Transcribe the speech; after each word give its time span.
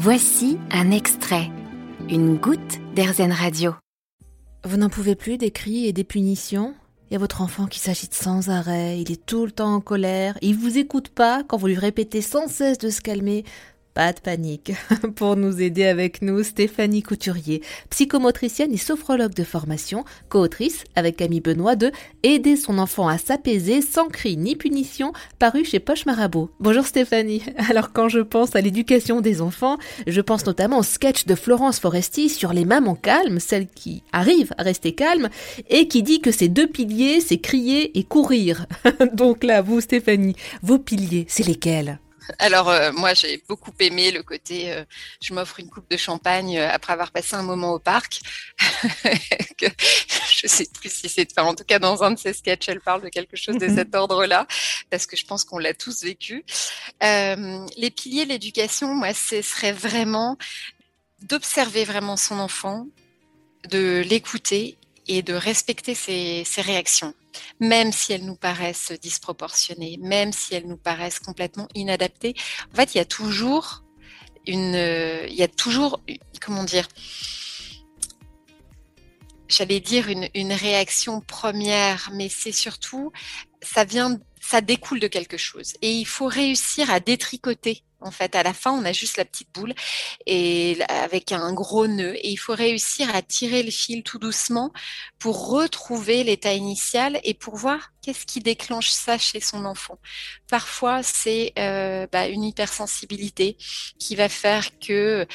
Voici 0.00 0.58
un 0.70 0.92
extrait, 0.92 1.50
une 2.08 2.36
goutte 2.36 2.78
d'Airzen 2.94 3.32
Radio. 3.32 3.74
Vous 4.62 4.76
n'en 4.76 4.90
pouvez 4.90 5.16
plus 5.16 5.38
des 5.38 5.50
cris 5.50 5.86
et 5.86 5.92
des 5.92 6.04
punitions 6.04 6.76
Il 7.10 7.14
y 7.14 7.16
a 7.16 7.18
votre 7.18 7.42
enfant 7.42 7.66
qui 7.66 7.80
s'agite 7.80 8.14
sans 8.14 8.48
arrêt, 8.48 9.00
il 9.00 9.10
est 9.10 9.26
tout 9.26 9.44
le 9.44 9.50
temps 9.50 9.74
en 9.74 9.80
colère, 9.80 10.38
il 10.40 10.54
vous 10.54 10.78
écoute 10.78 11.08
pas 11.08 11.42
quand 11.42 11.56
vous 11.56 11.66
lui 11.66 11.74
répétez 11.74 12.20
sans 12.20 12.46
cesse 12.46 12.78
de 12.78 12.90
se 12.90 13.00
calmer. 13.00 13.42
Pas 13.98 14.12
de 14.12 14.20
panique. 14.20 14.74
Pour 15.16 15.34
nous 15.34 15.60
aider 15.60 15.84
avec 15.84 16.22
nous, 16.22 16.44
Stéphanie 16.44 17.02
Couturier, 17.02 17.62
psychomotricienne 17.90 18.72
et 18.72 18.76
sophrologue 18.76 19.34
de 19.34 19.42
formation, 19.42 20.04
co-autrice 20.28 20.84
avec 20.94 21.16
Camille 21.16 21.40
Benoît 21.40 21.74
de 21.74 21.90
Aider 22.22 22.54
son 22.54 22.78
enfant 22.78 23.08
à 23.08 23.18
s'apaiser 23.18 23.82
sans 23.82 24.06
cri 24.06 24.36
ni 24.36 24.54
punition, 24.54 25.12
paru 25.40 25.64
chez 25.64 25.80
Poche 25.80 26.06
Marabout. 26.06 26.48
Bonjour 26.60 26.86
Stéphanie. 26.86 27.42
Alors 27.70 27.92
quand 27.92 28.08
je 28.08 28.20
pense 28.20 28.54
à 28.54 28.60
l'éducation 28.60 29.20
des 29.20 29.42
enfants, 29.42 29.78
je 30.06 30.20
pense 30.20 30.46
notamment 30.46 30.78
au 30.78 30.84
sketch 30.84 31.26
de 31.26 31.34
Florence 31.34 31.80
Foresti 31.80 32.28
sur 32.28 32.52
les 32.52 32.64
mamans 32.64 32.94
calmes, 32.94 33.40
celles 33.40 33.66
qui 33.66 34.04
arrivent 34.12 34.54
à 34.58 34.62
rester 34.62 34.92
calmes, 34.92 35.28
et 35.70 35.88
qui 35.88 36.04
dit 36.04 36.20
que 36.20 36.30
ces 36.30 36.46
deux 36.46 36.68
piliers, 36.68 37.20
c'est 37.20 37.38
crier 37.38 37.98
et 37.98 38.04
courir. 38.04 38.66
Donc 39.14 39.42
là, 39.42 39.60
vous 39.60 39.80
Stéphanie, 39.80 40.36
vos 40.62 40.78
piliers, 40.78 41.26
c'est 41.28 41.44
lesquels? 41.44 41.98
Alors 42.38 42.68
euh, 42.68 42.92
moi 42.92 43.14
j'ai 43.14 43.42
beaucoup 43.48 43.72
aimé 43.80 44.10
le 44.10 44.22
côté 44.22 44.72
euh, 44.72 44.84
je 45.20 45.32
m'offre 45.32 45.60
une 45.60 45.70
coupe 45.70 45.90
de 45.90 45.96
champagne 45.96 46.58
euh, 46.58 46.70
après 46.70 46.92
avoir 46.92 47.10
passé 47.10 47.34
un 47.34 47.42
moment 47.42 47.72
au 47.72 47.78
parc. 47.78 48.20
que, 49.58 49.66
je 50.30 50.46
sais 50.46 50.66
plus 50.72 50.92
si 50.92 51.08
c'est 51.08 51.28
enfin, 51.32 51.48
en 51.48 51.54
tout 51.54 51.64
cas 51.64 51.78
dans 51.78 52.02
un 52.02 52.12
de 52.12 52.18
ses 52.18 52.32
sketchs 52.32 52.68
elle 52.68 52.80
parle 52.80 53.02
de 53.02 53.08
quelque 53.08 53.36
chose 53.36 53.56
de 53.58 53.66
mhm. 53.66 53.76
cet 53.76 53.94
ordre-là 53.94 54.46
parce 54.90 55.06
que 55.06 55.16
je 55.16 55.24
pense 55.24 55.44
qu'on 55.44 55.58
l'a 55.58 55.74
tous 55.74 56.02
vécu. 56.02 56.44
les 57.00 57.90
piliers 57.90 58.24
de 58.24 58.30
l'éducation, 58.30 58.94
moi 58.94 59.14
ce 59.14 59.42
serait 59.42 59.72
vraiment 59.72 60.38
d'observer 61.22 61.84
vraiment 61.84 62.16
son 62.16 62.38
enfant, 62.38 62.86
de 63.68 64.02
l'écouter 64.08 64.77
et 65.08 65.22
de 65.22 65.34
respecter 65.34 65.94
ses 65.94 66.44
réactions 66.62 67.14
même 67.60 67.92
si 67.92 68.12
elles 68.12 68.24
nous 68.24 68.36
paraissent 68.36 68.92
disproportionnées, 68.92 69.98
même 70.00 70.32
si 70.32 70.54
elles 70.54 70.66
nous 70.66 70.76
paraissent 70.76 71.20
complètement 71.20 71.68
inadaptées. 71.74 72.34
En 72.72 72.76
fait, 72.76 72.94
il 72.94 72.98
y 72.98 73.00
a 73.00 73.04
toujours 73.04 73.84
une, 74.46 74.74
il 75.28 75.34
y 75.34 75.42
a 75.42 75.48
toujours, 75.48 76.00
comment 76.40 76.64
dire, 76.64 76.88
j'allais 79.48 79.80
dire 79.80 80.08
une, 80.08 80.28
une 80.34 80.52
réaction 80.52 81.20
première, 81.20 82.10
mais 82.14 82.28
c'est 82.28 82.52
surtout, 82.52 83.12
ça 83.62 83.84
vient, 83.84 84.18
ça 84.40 84.60
découle 84.60 85.00
de 85.00 85.08
quelque 85.08 85.36
chose. 85.36 85.74
Et 85.82 85.92
il 85.92 86.06
faut 86.06 86.26
réussir 86.26 86.90
à 86.90 87.00
détricoter 87.00 87.82
en 88.00 88.10
fait, 88.10 88.36
à 88.36 88.42
la 88.42 88.52
fin, 88.52 88.70
on 88.72 88.84
a 88.84 88.92
juste 88.92 89.16
la 89.16 89.24
petite 89.24 89.52
boule 89.52 89.74
et 90.26 90.78
avec 90.88 91.32
un 91.32 91.52
gros 91.52 91.86
nœud. 91.86 92.14
Et 92.16 92.30
il 92.30 92.36
faut 92.36 92.54
réussir 92.54 93.14
à 93.14 93.22
tirer 93.22 93.62
le 93.62 93.70
fil 93.70 94.02
tout 94.04 94.18
doucement 94.18 94.72
pour 95.18 95.48
retrouver 95.48 96.22
l'état 96.22 96.52
initial 96.52 97.20
et 97.24 97.34
pour 97.34 97.56
voir 97.56 97.90
qu'est-ce 98.02 98.24
qui 98.24 98.40
déclenche 98.40 98.90
ça 98.90 99.18
chez 99.18 99.40
son 99.40 99.64
enfant. 99.64 99.98
Parfois, 100.48 101.02
c'est 101.02 101.52
euh, 101.58 102.06
bah, 102.10 102.28
une 102.28 102.44
hypersensibilité 102.44 103.56
qui 103.98 104.16
va 104.16 104.28
faire 104.28 104.78
que 104.78 105.26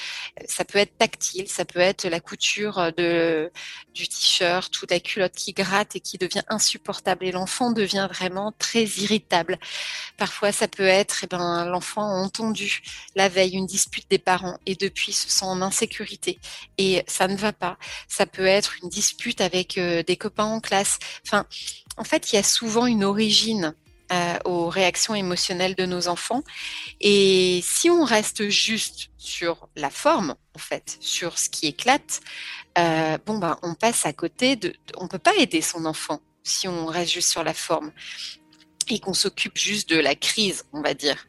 ça 0.48 0.66
peut 0.66 0.80
être 0.80 0.98
tactile, 0.98 1.48
ça 1.48 1.66
peut 1.66 1.80
être 1.80 2.06
la 2.08 2.20
couture 2.20 2.92
du 2.94 4.08
t-shirt 4.08 4.82
ou 4.82 4.86
de 4.86 4.94
la 4.94 5.00
culotte 5.00 5.34
qui 5.34 5.54
gratte 5.54 5.96
et 5.96 6.00
qui 6.00 6.18
devient 6.18 6.44
insupportable. 6.48 7.26
Et 7.26 7.32
l'enfant 7.32 7.72
devient 7.72 8.08
vraiment 8.12 8.54
très 8.58 8.84
irritable. 8.84 9.60
Parfois, 10.18 10.52
ça 10.52 10.68
peut 10.68 10.84
être, 10.84 11.24
eh 11.24 11.28
ben, 11.28 11.66
l'enfant 11.66 12.04
a 12.04 12.22
la 13.16 13.30
veille 13.30 13.56
une 13.56 13.66
dispute 13.66 14.10
des 14.10 14.20
parents 14.20 14.58
et 14.66 14.76
depuis 14.76 15.14
se 15.14 15.30
sent 15.30 15.46
en 15.46 15.62
insécurité 15.62 16.40
et 16.78 17.04
ça 17.08 17.28
ne 17.28 17.36
va 17.36 17.54
pas. 17.54 17.78
Ça 18.08 18.26
peut 18.26 18.46
être 18.46 18.76
une 18.82 18.90
dispute 18.90 19.42
avec 19.42 19.78
euh, 19.78 20.04
des 20.04 20.18
copains 20.18 20.46
en 20.46 20.60
classe. 20.60 21.00
Enfin, 21.26 21.46
en 21.98 22.04
fait, 22.04 22.32
il 22.32 22.36
y 22.36 22.40
a 22.40 22.44
souvent 22.44 22.86
une 22.86 23.04
origine 23.04 23.76
euh, 24.12 24.38
aux 24.46 24.70
réactions 24.70 25.16
émotionnelles 25.16 25.76
de 25.76 25.86
nos 25.86 26.08
enfants. 26.08 26.44
Et 27.02 27.62
si 27.64 27.90
on 27.90 28.04
reste 28.04 28.50
juste 28.50 29.10
sur 29.18 29.70
la 29.76 29.90
forme, 29.90 30.36
en 30.56 30.60
fait, 30.60 30.98
sur 31.00 31.40
ce 31.40 31.50
qui 31.50 31.68
éclate, 31.68 32.20
euh, 32.78 33.18
bon 33.26 33.38
ben, 33.38 33.58
on 33.64 33.74
passe 33.74 34.06
à 34.06 34.14
côté. 34.14 34.60
On 34.98 35.08
peut 35.08 35.20
pas 35.20 35.36
aider 35.38 35.62
son 35.62 35.86
enfant 35.86 36.22
si 36.44 36.68
on 36.68 36.86
reste 36.86 37.14
juste 37.14 37.30
sur 37.30 37.44
la 37.44 37.54
forme 37.54 37.92
et 38.90 39.00
qu'on 39.00 39.14
s'occupe 39.14 39.58
juste 39.58 39.90
de 39.90 39.98
la 39.98 40.16
crise, 40.16 40.66
on 40.74 40.82
va 40.82 40.94
dire. 40.94 41.26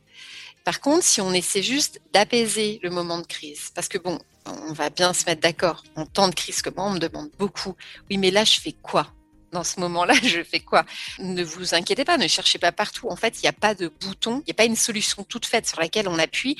Par 0.65 0.81
contre, 0.81 1.05
si 1.05 1.21
on 1.21 1.33
essaie 1.33 1.63
juste 1.63 2.01
d'apaiser 2.13 2.81
le 2.83 2.91
moment 2.91 3.19
de 3.19 3.27
crise, 3.27 3.71
parce 3.75 3.89
que 3.89 3.99
bon, 3.99 4.19
on 4.47 4.73
va 4.73 4.91
bien 4.91 5.13
se 5.13 5.27
mettre 5.27 5.43
d'accord, 5.43 5.85
en 5.95 6.07
temps 6.07 6.29
de 6.29 6.35
crise 6.35 6.63
comme 6.63 6.75
moi, 6.77 6.87
on 6.87 6.93
me 6.93 6.99
demande 6.99 7.31
beaucoup, 7.39 7.75
oui, 8.11 8.17
mais 8.17 8.31
là, 8.31 8.45
je 8.45 8.61
fais 8.61 8.73
quoi 8.73 9.13
dans 9.53 9.65
ce 9.65 9.81
moment-là, 9.81 10.15
je 10.23 10.43
fais 10.43 10.61
quoi? 10.61 10.85
Ne 11.19 11.43
vous 11.43 11.75
inquiétez 11.75 12.05
pas, 12.05 12.19
ne 12.19 12.29
cherchez 12.29 12.59
pas 12.59 12.73
partout. 12.73 13.09
En 13.09 13.17
fait, 13.17 13.39
il 13.39 13.43
n'y 13.43 13.49
a 13.49 13.53
pas 13.53 13.75
de 13.75 13.89
bouton, 13.89 14.41
il 14.41 14.45
n'y 14.49 14.51
a 14.51 14.55
pas 14.55 14.65
une 14.65 14.77
solution 14.77 15.23
toute 15.23 15.47
faite 15.47 15.67
sur 15.67 15.81
laquelle 15.81 16.09
on 16.09 16.19
appuie 16.19 16.57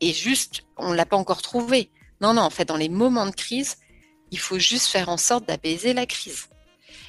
et 0.00 0.12
juste, 0.12 0.62
on 0.76 0.90
ne 0.90 0.96
l'a 0.96 1.04
pas 1.04 1.16
encore 1.16 1.42
trouvé. 1.42 1.90
Non, 2.20 2.34
non, 2.34 2.42
en 2.42 2.50
fait, 2.50 2.64
dans 2.64 2.76
les 2.76 2.88
moments 2.88 3.26
de 3.26 3.34
crise, 3.34 3.76
il 4.30 4.38
faut 4.38 4.58
juste 4.58 4.86
faire 4.86 5.08
en 5.08 5.16
sorte 5.16 5.46
d'apaiser 5.46 5.92
la 5.92 6.06
crise. 6.06 6.48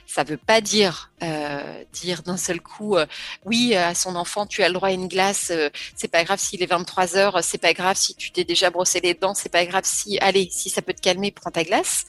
Ça 0.09 0.23
ne 0.23 0.29
veut 0.29 0.37
pas 0.37 0.59
dire 0.59 1.11
euh, 1.21 1.83
dire 1.93 2.23
d'un 2.23 2.35
seul 2.35 2.61
coup 2.61 2.95
euh, 2.95 3.05
oui 3.45 3.75
à 3.75 3.93
son 3.93 4.15
enfant 4.15 4.47
tu 4.47 4.63
as 4.63 4.67
le 4.67 4.73
droit 4.73 4.89
à 4.89 4.91
une 4.91 5.07
glace, 5.07 5.51
euh, 5.51 5.69
c'est 5.95 6.07
pas 6.07 6.23
grave 6.23 6.39
s'il 6.39 6.63
est 6.63 6.65
23 6.65 7.15
heures, 7.15 7.43
c'est 7.43 7.59
pas 7.59 7.73
grave 7.73 7.95
si 7.95 8.15
tu 8.15 8.31
t'es 8.31 8.43
déjà 8.43 8.71
brossé 8.71 9.01
les 9.01 9.13
dents, 9.13 9.35
c'est 9.35 9.49
pas 9.51 9.63
grave 9.67 9.83
si 9.85 10.17
allez 10.17 10.49
si 10.49 10.71
ça 10.71 10.81
peut 10.81 10.95
te 10.95 11.01
calmer 11.01 11.29
prends 11.29 11.51
ta 11.51 11.63
glace. 11.63 12.05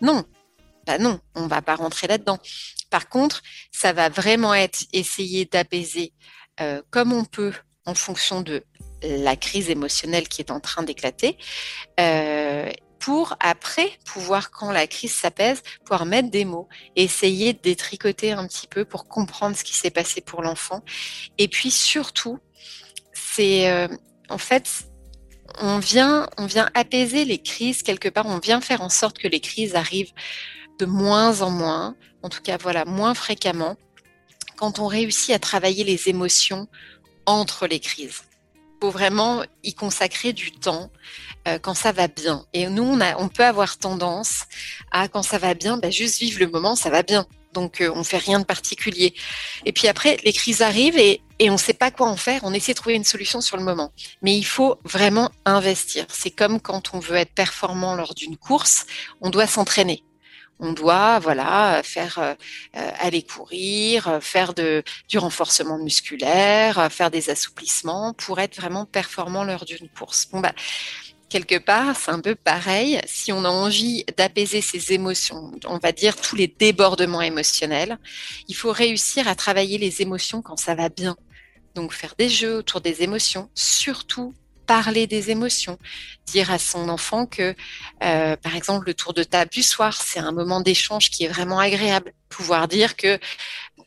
Non, 0.00 0.24
bah 0.86 0.98
non, 0.98 1.18
on 1.34 1.48
va 1.48 1.60
pas 1.60 1.74
rentrer 1.74 2.06
là-dedans. 2.06 2.38
Par 2.88 3.08
contre, 3.08 3.42
ça 3.72 3.92
va 3.92 4.08
vraiment 4.10 4.54
être 4.54 4.84
essayer 4.92 5.44
d'apaiser 5.44 6.12
comme 6.90 7.12
on 7.12 7.24
peut 7.24 7.54
en 7.84 7.94
fonction 7.94 8.42
de 8.42 8.62
la 9.02 9.34
crise 9.34 9.70
émotionnelle 9.70 10.28
qui 10.28 10.40
est 10.40 10.52
en 10.52 10.60
train 10.60 10.84
d'éclater 10.84 11.36
pour 13.00 13.34
après 13.40 13.90
pouvoir, 14.04 14.50
quand 14.50 14.70
la 14.70 14.86
crise 14.86 15.14
s'apaise, 15.14 15.62
pouvoir 15.84 16.04
mettre 16.04 16.30
des 16.30 16.44
mots, 16.44 16.68
essayer 16.94 17.54
de 17.54 17.58
détricoter 17.58 18.32
un 18.32 18.46
petit 18.46 18.66
peu 18.66 18.84
pour 18.84 19.08
comprendre 19.08 19.56
ce 19.56 19.64
qui 19.64 19.74
s'est 19.74 19.90
passé 19.90 20.20
pour 20.20 20.42
l'enfant. 20.42 20.84
Et 21.38 21.48
puis 21.48 21.70
surtout, 21.70 22.38
c'est 23.12 23.70
euh, 23.70 23.88
en 24.28 24.38
fait, 24.38 24.84
on 25.58 25.78
vient, 25.78 26.28
on 26.36 26.46
vient 26.46 26.68
apaiser 26.74 27.24
les 27.24 27.42
crises 27.42 27.82
quelque 27.82 28.08
part, 28.08 28.26
on 28.26 28.38
vient 28.38 28.60
faire 28.60 28.82
en 28.82 28.90
sorte 28.90 29.18
que 29.18 29.28
les 29.28 29.40
crises 29.40 29.74
arrivent 29.74 30.12
de 30.78 30.84
moins 30.84 31.40
en 31.40 31.50
moins, 31.50 31.96
en 32.22 32.28
tout 32.28 32.42
cas 32.42 32.58
voilà, 32.58 32.84
moins 32.84 33.14
fréquemment, 33.14 33.76
quand 34.56 34.78
on 34.78 34.86
réussit 34.86 35.34
à 35.34 35.38
travailler 35.38 35.84
les 35.84 36.10
émotions 36.10 36.68
entre 37.24 37.66
les 37.66 37.80
crises 37.80 38.22
faut 38.80 38.90
vraiment 38.90 39.42
y 39.62 39.74
consacrer 39.74 40.32
du 40.32 40.52
temps 40.52 40.90
euh, 41.48 41.58
quand 41.58 41.74
ça 41.74 41.92
va 41.92 42.08
bien. 42.08 42.44
Et 42.52 42.66
nous, 42.68 42.98
on, 43.18 43.28
peut 43.28 43.44
avoir 43.44 43.76
tendance 43.78 44.44
à, 44.90 45.08
quand 45.08 45.22
ça 45.22 45.38
va 45.38 45.54
bien, 45.54 45.76
bah, 45.76 45.90
juste 45.90 46.20
vivre 46.20 46.40
le 46.40 46.48
moment, 46.48 46.76
ça 46.76 46.90
va 46.90 47.02
bien. 47.02 47.26
Donc, 47.52 47.80
euh, 47.80 47.90
on 47.94 48.04
fait 48.04 48.18
rien 48.18 48.38
de 48.38 48.44
particulier. 48.44 49.14
Et 49.64 49.72
puis 49.72 49.88
après, 49.88 50.16
les 50.24 50.32
crises 50.32 50.62
arrivent 50.62 50.98
et 50.98 51.20
on 51.42 51.52
ne 51.52 51.58
sait 51.58 51.74
pas 51.74 51.90
quoi 51.90 52.08
en 52.08 52.16
faire. 52.16 52.40
On 52.44 52.54
essaie 52.54 52.72
de 52.72 52.76
trouver 52.76 52.94
une 52.94 53.04
solution 53.04 53.40
sur 53.40 53.56
le 53.56 53.64
moment. 53.64 53.92
Mais 54.22 54.36
il 54.36 54.44
faut 54.44 54.78
vraiment 54.84 55.30
investir. 55.44 56.06
C'est 56.08 56.30
comme 56.30 56.60
quand 56.60 56.94
on 56.94 57.00
veut 57.00 57.16
être 57.16 57.34
performant 57.34 57.94
lors 57.94 58.14
d'une 58.14 58.36
course, 58.36 58.86
on 59.20 59.30
doit 59.30 59.46
s'entraîner 59.46 60.04
on 60.60 60.72
doit 60.72 61.18
voilà 61.18 61.80
faire 61.82 62.18
euh, 62.18 62.34
aller 63.00 63.22
courir, 63.22 64.18
faire 64.20 64.54
de, 64.54 64.82
du 65.08 65.18
renforcement 65.18 65.78
musculaire, 65.78 66.90
faire 66.92 67.10
des 67.10 67.30
assouplissements 67.30 68.12
pour 68.14 68.38
être 68.40 68.56
vraiment 68.56 68.84
performant 68.86 69.44
lors 69.44 69.64
d'une 69.64 69.88
course. 69.88 70.28
Bon 70.30 70.40
bah 70.40 70.52
quelque 71.30 71.58
part, 71.58 71.96
c'est 71.96 72.10
un 72.10 72.20
peu 72.20 72.34
pareil. 72.34 73.00
Si 73.06 73.32
on 73.32 73.44
a 73.44 73.48
envie 73.48 74.04
d'apaiser 74.18 74.60
ses 74.60 74.92
émotions, 74.92 75.52
on 75.64 75.78
va 75.78 75.92
dire 75.92 76.16
tous 76.16 76.36
les 76.36 76.48
débordements 76.48 77.22
émotionnels, 77.22 77.98
il 78.48 78.54
faut 78.54 78.72
réussir 78.72 79.28
à 79.28 79.34
travailler 79.34 79.78
les 79.78 80.02
émotions 80.02 80.42
quand 80.42 80.58
ça 80.58 80.74
va 80.74 80.90
bien. 80.90 81.16
Donc 81.74 81.92
faire 81.92 82.14
des 82.18 82.28
jeux 82.28 82.56
autour 82.56 82.80
des 82.82 83.02
émotions, 83.02 83.48
surtout 83.54 84.34
parler 84.70 85.08
des 85.08 85.32
émotions, 85.32 85.78
dire 86.26 86.52
à 86.52 86.58
son 86.60 86.88
enfant 86.90 87.26
que, 87.26 87.56
euh, 88.04 88.36
par 88.36 88.54
exemple, 88.54 88.86
le 88.86 88.94
tour 88.94 89.12
de 89.12 89.24
table 89.24 89.50
du 89.50 89.64
soir, 89.64 90.00
c'est 90.00 90.20
un 90.20 90.30
moment 90.30 90.60
d'échange 90.60 91.10
qui 91.10 91.24
est 91.24 91.28
vraiment 91.28 91.58
agréable. 91.58 92.12
Pouvoir 92.30 92.68
dire 92.68 92.96
que 92.96 93.18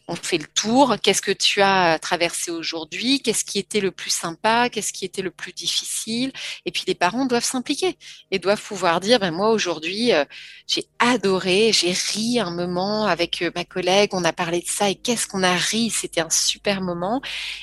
on 0.08 0.16
fait 0.16 0.38
le 0.38 0.48
tour. 0.48 0.96
Qu'est-ce 1.02 1.22
que 1.22 1.32
tu 1.32 1.62
as 1.62 1.98
traversé 2.00 2.52
aujourd'hui 2.52 3.22
Qu'est-ce 3.22 3.46
qui 3.46 3.60
était 3.60 3.80
le 3.80 3.92
plus 3.92 4.10
sympa 4.10 4.70
Qu'est-ce 4.70 4.92
qui 4.92 5.06
était 5.06 5.22
le 5.22 5.32
plus 5.32 5.54
difficile 5.54 6.32
Et 6.66 6.72
puis 6.72 6.84
les 6.88 6.96
parents 6.96 7.26
doivent 7.26 7.44
s'impliquer 7.44 7.98
et 8.32 8.40
doivent 8.40 8.62
pouvoir 8.62 9.00
dire 9.00 9.20
ben 9.20 9.32
moi 9.32 9.50
aujourd'hui 9.52 10.14
euh, 10.14 10.26
j'ai 10.68 10.86
adoré, 11.00 11.72
j'ai 11.72 11.94
ri 11.94 12.40
un 12.40 12.52
moment 12.52 13.06
avec 13.06 13.42
euh, 13.42 13.52
ma 13.56 13.64
collègue, 13.64 14.10
on 14.14 14.24
a 14.24 14.34
parlé 14.34 14.60
de 14.62 14.68
ça 14.68 14.90
et 14.90 14.96
qu'est-ce 14.96 15.28
qu'on 15.28 15.44
a 15.44 15.56
ri, 15.56 15.90
c'était 15.90 16.22
un 16.22 16.30
super 16.30 16.82
moment. 16.82 17.22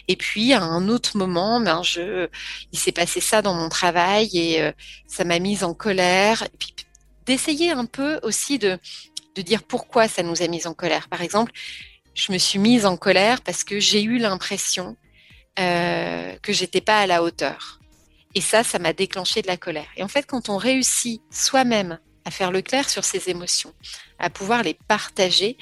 Et 0.09 0.17
puis 0.17 0.53
à 0.53 0.63
un 0.63 0.89
autre 0.89 1.17
moment, 1.17 1.61
ben 1.61 1.83
je 1.83 2.29
il 2.73 2.79
s'est 2.79 2.93
passé 2.93 3.21
ça 3.21 3.43
dans 3.43 3.55
mon 3.55 3.69
travail 3.69 4.31
et 4.33 4.63
euh, 4.63 4.73
ça 5.07 5.25
m'a 5.25 5.39
mise 5.39 5.65
en 5.65 5.75
colère. 5.75 6.43
Et 6.45 6.57
puis 6.59 6.75
d'essayer 7.27 7.71
un 7.71 7.87
peu 7.87 8.19
aussi 8.23 8.59
de 8.59 8.79
de 9.35 9.43
dire 9.43 9.63
pourquoi 9.63 10.09
ça 10.09 10.23
nous 10.23 10.43
a 10.43 10.49
mis 10.49 10.67
en 10.67 10.75
colère. 10.75 11.09
Par 11.09 11.23
exemple, 11.23 11.53
je 12.15 12.33
me 12.33 12.39
suis 12.39 12.59
mise 12.59 12.87
en 12.87 12.97
colère 12.97 13.43
parce 13.43 13.65
que 13.65 13.81
j'ai 13.81 14.03
eu 14.03 14.19
l'impression 14.19 14.97
euh, 15.59 16.37
que 16.43 16.53
j'étais 16.53 16.81
pas 16.81 17.01
à 17.01 17.07
la 17.07 17.23
hauteur. 17.23 17.81
Et 18.35 18.41
ça, 18.41 18.63
ça 18.63 18.79
m'a 18.79 18.93
déclenché 18.93 19.43
de 19.43 19.49
la 19.49 19.57
colère. 19.57 19.89
Et 19.97 20.03
en 20.03 20.09
fait, 20.09 20.25
quand 20.25 20.49
on 20.49 20.57
réussit 20.57 21.21
soi-même 21.31 21.99
à 22.25 22.31
faire 22.31 22.53
le 22.53 22.63
clair 22.63 22.89
sur 22.89 23.05
ses 23.05 23.29
émotions, 23.29 23.75
à 24.19 24.31
pouvoir 24.31 24.63
les 24.63 24.75
partager, 24.75 25.57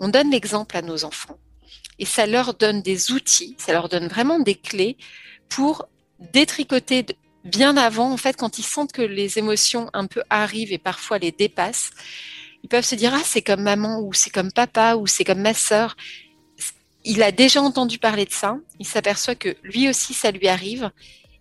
on 0.00 0.08
donne 0.08 0.30
l'exemple 0.30 0.76
à 0.76 0.82
nos 0.82 1.04
enfants. 1.04 1.38
Et 1.98 2.06
ça 2.06 2.26
leur 2.26 2.54
donne 2.54 2.82
des 2.82 3.12
outils, 3.12 3.56
ça 3.58 3.72
leur 3.72 3.88
donne 3.88 4.08
vraiment 4.08 4.40
des 4.40 4.54
clés 4.54 4.96
pour 5.48 5.86
détricoter 6.32 7.06
bien 7.44 7.76
avant, 7.76 8.10
en 8.10 8.16
fait, 8.16 8.36
quand 8.36 8.58
ils 8.58 8.64
sentent 8.64 8.92
que 8.92 9.02
les 9.02 9.38
émotions 9.38 9.90
un 9.92 10.06
peu 10.06 10.22
arrivent 10.30 10.72
et 10.72 10.78
parfois 10.78 11.18
les 11.18 11.30
dépassent, 11.30 11.90
ils 12.64 12.68
peuvent 12.68 12.84
se 12.84 12.94
dire 12.94 13.12
ah 13.14 13.22
c'est 13.24 13.42
comme 13.42 13.62
maman 13.62 14.00
ou 14.00 14.14
c'est 14.14 14.30
comme 14.30 14.50
papa 14.50 14.96
ou 14.96 15.06
c'est 15.06 15.22
comme 15.22 15.42
ma 15.42 15.54
sœur. 15.54 15.96
Il 17.04 17.22
a 17.22 17.30
déjà 17.30 17.60
entendu 17.60 17.98
parler 17.98 18.24
de 18.24 18.32
ça. 18.32 18.56
Il 18.80 18.86
s'aperçoit 18.86 19.34
que 19.34 19.54
lui 19.62 19.88
aussi 19.90 20.14
ça 20.14 20.30
lui 20.30 20.48
arrive 20.48 20.90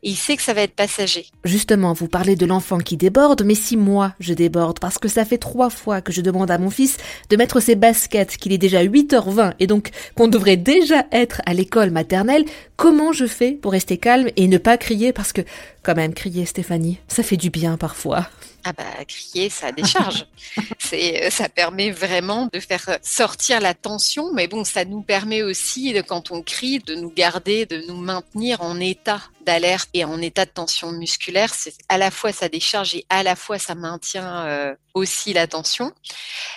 et 0.03 0.09
il 0.09 0.17
sait 0.17 0.35
que 0.35 0.41
ça 0.41 0.53
va 0.53 0.63
être 0.63 0.75
passager. 0.75 1.27
Justement, 1.45 1.93
vous 1.93 2.09
parlez 2.09 2.35
de 2.35 2.45
l'enfant 2.45 2.77
qui 2.79 2.97
déborde, 2.97 3.43
mais 3.45 3.55
si 3.55 3.77
moi 3.77 4.13
je 4.19 4.33
déborde, 4.33 4.81
parce 4.81 4.97
que 4.97 5.07
ça 5.07 5.23
fait 5.23 5.37
trois 5.37 5.69
fois 5.69 6.01
que 6.01 6.11
je 6.11 6.19
demande 6.19 6.51
à 6.51 6.57
mon 6.57 6.69
fils 6.69 6.97
de 7.29 7.37
mettre 7.37 7.61
ses 7.61 7.75
baskets, 7.75 8.35
qu'il 8.35 8.51
est 8.51 8.57
déjà 8.57 8.83
8h20 8.83 9.53
et 9.61 9.67
donc 9.67 9.91
qu'on 10.15 10.27
devrait 10.27 10.57
déjà 10.57 11.05
être 11.13 11.41
à 11.45 11.53
l'école 11.53 11.91
maternelle, 11.91 12.43
comment 12.75 13.13
je 13.13 13.27
fais 13.27 13.53
pour 13.53 13.71
rester 13.71 13.97
calme 13.97 14.27
et 14.35 14.49
ne 14.49 14.57
pas 14.57 14.77
crier? 14.77 15.13
Parce 15.13 15.31
que, 15.31 15.41
quand 15.83 15.95
même, 15.95 16.13
crier 16.13 16.45
Stéphanie, 16.45 16.99
ça 17.07 17.23
fait 17.23 17.37
du 17.37 17.49
bien 17.49 17.77
parfois. 17.77 18.27
Ah 18.65 18.71
bah 18.73 19.05
crier, 19.05 19.49
ça 19.49 19.71
décharge. 19.71 20.25
c'est, 20.79 21.25
euh, 21.25 21.29
ça 21.29 21.49
permet 21.49 21.91
vraiment 21.91 22.49
de 22.51 22.59
faire 22.59 22.97
sortir 23.01 23.59
la 23.59 23.73
tension, 23.73 24.31
mais 24.33 24.47
bon, 24.47 24.63
ça 24.63 24.85
nous 24.85 25.01
permet 25.01 25.43
aussi, 25.43 25.91
de, 25.93 26.01
quand 26.01 26.31
on 26.31 26.41
crie, 26.41 26.79
de 26.79 26.95
nous 26.95 27.11
garder, 27.11 27.65
de 27.65 27.83
nous 27.87 27.97
maintenir 27.97 28.61
en 28.61 28.79
état 28.79 29.21
d'alerte 29.45 29.89
et 29.93 30.05
en 30.05 30.21
état 30.21 30.45
de 30.45 30.51
tension 30.51 30.91
musculaire. 30.91 31.53
C'est 31.53 31.75
à 31.89 31.97
la 31.97 32.11
fois 32.11 32.31
ça 32.31 32.47
décharge 32.47 32.95
et 32.95 33.05
à 33.09 33.23
la 33.23 33.35
fois 33.35 33.59
ça 33.59 33.75
maintient 33.75 34.45
euh, 34.45 34.75
aussi 34.93 35.33
la 35.33 35.47
tension. 35.47 35.91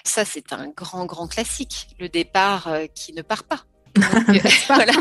Ça, 0.04 0.24
c'est 0.24 0.52
un 0.52 0.68
grand, 0.68 1.06
grand 1.06 1.26
classique. 1.26 1.88
Le 1.98 2.08
départ 2.08 2.68
euh, 2.68 2.86
qui 2.94 3.12
ne 3.12 3.22
part 3.22 3.44
pas? 3.44 3.64
voilà. 4.68 4.92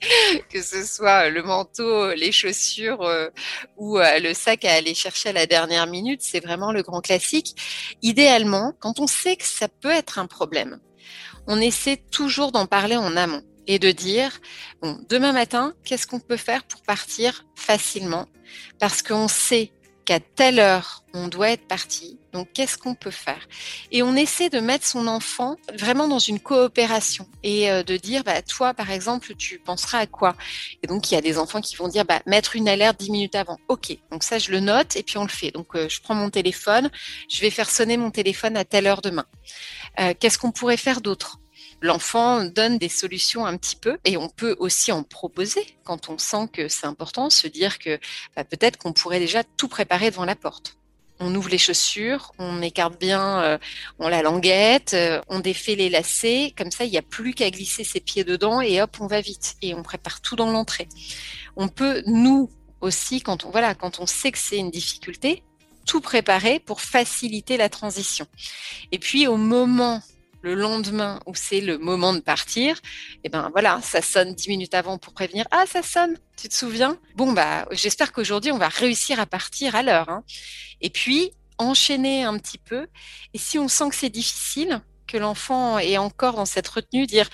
que 0.50 0.62
ce 0.62 0.84
soit 0.84 1.30
le 1.30 1.42
manteau, 1.42 2.12
les 2.12 2.32
chaussures 2.32 3.02
euh, 3.02 3.28
ou 3.76 3.98
euh, 3.98 4.18
le 4.18 4.34
sac 4.34 4.64
à 4.64 4.74
aller 4.74 4.94
chercher 4.94 5.30
à 5.30 5.32
la 5.32 5.46
dernière 5.46 5.86
minute, 5.86 6.22
c'est 6.22 6.40
vraiment 6.40 6.72
le 6.72 6.82
grand 6.82 7.00
classique. 7.00 7.56
Idéalement, 8.02 8.72
quand 8.80 9.00
on 9.00 9.06
sait 9.06 9.36
que 9.36 9.44
ça 9.44 9.68
peut 9.68 9.90
être 9.90 10.18
un 10.18 10.26
problème, 10.26 10.78
on 11.46 11.60
essaie 11.60 11.96
toujours 11.96 12.52
d'en 12.52 12.66
parler 12.66 12.96
en 12.96 13.16
amont 13.16 13.42
et 13.66 13.78
de 13.78 13.90
dire, 13.90 14.38
bon, 14.80 14.98
demain 15.08 15.32
matin, 15.32 15.74
qu'est-ce 15.84 16.06
qu'on 16.06 16.20
peut 16.20 16.36
faire 16.36 16.64
pour 16.64 16.82
partir 16.82 17.44
facilement? 17.56 18.26
Parce 18.78 19.02
qu'on 19.02 19.28
sait 19.28 19.72
qu'à 20.06 20.20
telle 20.20 20.60
heure, 20.60 21.04
on 21.12 21.28
doit 21.28 21.50
être 21.50 21.66
parti. 21.66 22.18
Donc, 22.32 22.48
qu'est-ce 22.54 22.78
qu'on 22.78 22.94
peut 22.94 23.10
faire? 23.10 23.48
Et 23.90 24.02
on 24.02 24.14
essaie 24.14 24.48
de 24.48 24.60
mettre 24.60 24.86
son 24.86 25.06
enfant 25.06 25.56
vraiment 25.78 26.06
dans 26.06 26.18
une 26.18 26.38
coopération 26.38 27.28
et 27.42 27.70
euh, 27.70 27.82
de 27.82 27.96
dire, 27.96 28.22
bah, 28.24 28.40
toi, 28.42 28.72
par 28.72 28.90
exemple, 28.90 29.34
tu 29.34 29.58
penseras 29.58 29.98
à 29.98 30.06
quoi? 30.06 30.36
Et 30.82 30.86
donc, 30.86 31.10
il 31.10 31.14
y 31.14 31.18
a 31.18 31.20
des 31.20 31.38
enfants 31.38 31.60
qui 31.60 31.76
vont 31.76 31.88
dire, 31.88 32.04
bah, 32.04 32.22
mettre 32.24 32.56
une 32.56 32.68
alerte 32.68 33.00
dix 33.00 33.10
minutes 33.10 33.34
avant. 33.34 33.58
OK, 33.68 33.96
donc 34.10 34.22
ça, 34.22 34.38
je 34.38 34.50
le 34.50 34.60
note 34.60 34.96
et 34.96 35.02
puis 35.02 35.18
on 35.18 35.24
le 35.24 35.28
fait. 35.28 35.50
Donc, 35.50 35.74
euh, 35.74 35.88
je 35.88 36.00
prends 36.00 36.14
mon 36.14 36.30
téléphone, 36.30 36.90
je 37.28 37.40
vais 37.40 37.50
faire 37.50 37.68
sonner 37.68 37.96
mon 37.96 38.10
téléphone 38.10 38.56
à 38.56 38.64
telle 38.64 38.86
heure 38.86 39.02
demain. 39.02 39.26
Euh, 40.00 40.14
qu'est-ce 40.18 40.38
qu'on 40.38 40.52
pourrait 40.52 40.76
faire 40.76 41.00
d'autre? 41.00 41.38
L'enfant 41.80 42.44
donne 42.44 42.78
des 42.78 42.88
solutions 42.88 43.46
un 43.46 43.56
petit 43.56 43.76
peu 43.76 43.98
et 44.04 44.16
on 44.16 44.28
peut 44.28 44.56
aussi 44.58 44.92
en 44.92 45.02
proposer 45.02 45.76
quand 45.84 46.08
on 46.08 46.18
sent 46.18 46.48
que 46.52 46.68
c'est 46.68 46.86
important, 46.86 47.30
se 47.30 47.46
dire 47.46 47.78
que 47.78 47.98
bah, 48.34 48.44
peut-être 48.44 48.76
qu'on 48.78 48.92
pourrait 48.92 49.18
déjà 49.18 49.44
tout 49.44 49.68
préparer 49.68 50.10
devant 50.10 50.24
la 50.24 50.36
porte. 50.36 50.76
On 51.18 51.34
ouvre 51.34 51.48
les 51.48 51.58
chaussures, 51.58 52.32
on 52.38 52.60
écarte 52.60 53.00
bien, 53.00 53.42
euh, 53.42 53.58
on 53.98 54.08
la 54.08 54.22
languette, 54.22 54.92
euh, 54.92 55.20
on 55.28 55.40
défait 55.40 55.74
les 55.74 55.88
lacets, 55.88 56.52
comme 56.56 56.70
ça 56.70 56.84
il 56.84 56.90
n'y 56.90 56.98
a 56.98 57.02
plus 57.02 57.32
qu'à 57.32 57.50
glisser 57.50 57.84
ses 57.84 58.00
pieds 58.00 58.24
dedans 58.24 58.60
et 58.60 58.82
hop 58.82 58.98
on 59.00 59.06
va 59.06 59.20
vite 59.20 59.56
et 59.62 59.74
on 59.74 59.82
prépare 59.82 60.20
tout 60.20 60.36
dans 60.36 60.50
l'entrée. 60.50 60.88
On 61.56 61.68
peut 61.68 62.02
nous 62.06 62.50
aussi 62.82 63.22
quand 63.22 63.46
on 63.46 63.50
voilà 63.50 63.74
quand 63.74 64.00
on 64.00 64.06
sait 64.06 64.30
que 64.30 64.38
c'est 64.38 64.58
une 64.58 64.70
difficulté 64.70 65.42
tout 65.86 66.00
préparer 66.00 66.58
pour 66.58 66.80
faciliter 66.80 67.56
la 67.56 67.68
transition. 67.68 68.26
Et 68.92 68.98
puis 68.98 69.26
au 69.26 69.36
moment 69.36 70.02
le 70.42 70.54
lendemain 70.54 71.20
où 71.26 71.34
c'est 71.34 71.60
le 71.60 71.78
moment 71.78 72.12
de 72.12 72.20
partir, 72.20 72.80
eh 73.24 73.28
ben 73.28 73.50
voilà, 73.52 73.80
ça 73.82 74.02
sonne 74.02 74.34
dix 74.34 74.48
minutes 74.48 74.74
avant 74.74 74.98
pour 74.98 75.12
prévenir. 75.12 75.46
Ah, 75.50 75.64
ça 75.66 75.82
sonne, 75.82 76.18
tu 76.36 76.48
te 76.48 76.54
souviens? 76.54 76.98
Bon 77.14 77.32
bah, 77.32 77.66
j'espère 77.72 78.12
qu'aujourd'hui 78.12 78.52
on 78.52 78.58
va 78.58 78.68
réussir 78.68 79.18
à 79.20 79.26
partir 79.26 79.74
à 79.74 79.82
l'heure. 79.82 80.08
Hein. 80.08 80.24
Et 80.80 80.90
puis 80.90 81.32
enchaîner 81.58 82.24
un 82.24 82.38
petit 82.38 82.58
peu. 82.58 82.86
Et 83.34 83.38
si 83.38 83.58
on 83.58 83.68
sent 83.68 83.88
que 83.90 83.96
c'est 83.96 84.10
difficile, 84.10 84.80
que 85.06 85.16
l'enfant 85.16 85.78
est 85.78 85.98
encore 85.98 86.34
dans 86.34 86.46
cette 86.46 86.68
retenue, 86.68 87.06
dire 87.06 87.28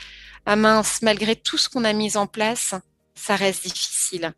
ah 0.47 0.57
mince, 0.57 1.03
malgré 1.03 1.37
tout 1.37 1.59
ce 1.59 1.69
qu'on 1.69 1.85
a 1.85 1.93
mis 1.93 2.17
en 2.17 2.27
place, 2.27 2.75
ça 3.15 3.37
reste 3.37 3.65
difficile. 3.65 4.33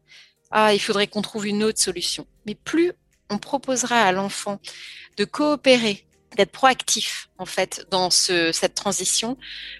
Ah, 0.51 0.75
il 0.75 0.79
faudrait 0.79 1.07
qu'on 1.07 1.23
trouve 1.23 1.47
une 1.47 1.65
autre 1.65 1.81
solution. 1.81 2.27
Mais 2.47 2.55
plus 2.55 2.93
on 3.31 3.39
proposera 3.39 4.03
à 4.03 4.13
l'enfant 4.13 4.61
de 5.17 5.25
coopérer 5.25 6.07
d'être 6.37 6.53
proactif 6.53 7.29
en 7.39 7.47
fait 7.47 7.87
dans 7.91 8.11
ce, 8.11 8.53
cette 8.53 8.75
transition, 8.75 9.37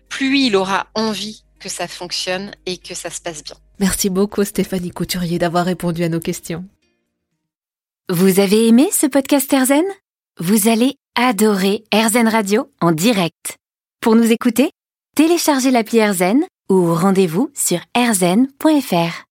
plus 0.09 0.39
il 0.39 0.57
aura 0.57 0.89
envie 0.95 1.45
que 1.61 1.69
ça 1.69 1.89
fonctionne 1.89 2.53
et 2.67 2.79
que 2.79 2.95
ça 2.95 3.11
se 3.11 3.21
passe 3.21 3.43
bien. 3.43 3.57
Merci 3.81 4.11
beaucoup 4.11 4.45
Stéphanie 4.45 4.91
Couturier 4.91 5.39
d'avoir 5.39 5.65
répondu 5.65 6.05
à 6.05 6.09
nos 6.09 6.21
questions. 6.21 6.65
Vous 8.11 8.39
avez 8.39 8.69
aimé 8.69 8.89
ce 8.93 9.07
podcast 9.07 9.51
Erzen 9.53 9.85
Vous 10.39 10.69
allez 10.69 10.97
adorer 11.17 11.85
Erzen 11.91 12.29
Radio 12.29 12.69
en 12.81 12.93
direct. 12.93 13.57
Pour 14.01 14.15
nous 14.15 14.31
écouter, 14.31 14.71
téléchargez 15.17 15.71
l'appli 15.71 15.99
Erzen 15.99 16.45
ou 16.69 16.95
rendez-vous 16.95 17.51
sur 17.55 17.81
erzen.fr. 17.95 19.23